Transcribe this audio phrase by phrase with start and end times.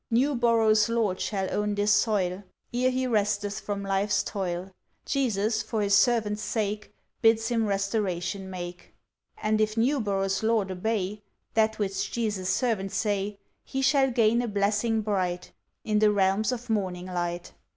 [0.11, 2.41] Newborough's Lord shall own this soil;
[2.73, 4.71] Ere he resteth from life's toil,
[5.05, 8.95] Jesus, for His servants' sake, Bids him restoration make.
[9.37, 11.21] And if Newborough's Lord obey,
[11.53, 15.51] That which Jesu's servants say, He shall gain a blessing bright,
[15.83, 17.51] In the realms of Morning Light.